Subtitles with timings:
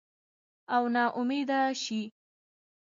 [0.75, 2.01] او نا امیده شي